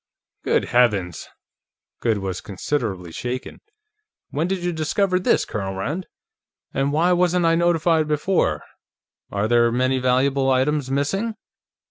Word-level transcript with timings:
"Good 0.43 0.65
heavens!" 0.65 1.29
Goode 1.99 2.17
was 2.17 2.41
considerably 2.41 3.11
shaken. 3.11 3.61
"When 4.31 4.47
did 4.47 4.63
you 4.63 4.73
discover 4.73 5.19
this, 5.19 5.45
Colonel 5.45 5.75
Rand? 5.75 6.07
And 6.73 6.91
why 6.91 7.11
wasn't 7.11 7.45
I 7.45 7.53
notified 7.53 8.07
before? 8.07 8.63
And 9.29 9.41
are 9.41 9.47
there 9.47 9.71
many 9.71 9.99
valuable 9.99 10.49
items 10.49 10.89
missing?" 10.89 11.35